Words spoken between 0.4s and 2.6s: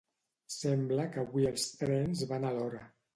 Sembla que avui els trens van a